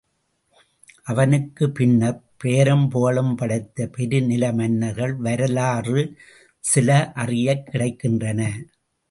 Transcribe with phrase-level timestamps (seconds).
[1.03, 6.15] அவனுக்குப் பின்னர்ப் பெயரும் புகழும் படைத்த பெரு நில மன்னர்கள் வரலாறு
[6.59, 7.11] சில
[7.13, 8.41] அறியக் கிடைக்கின்றன.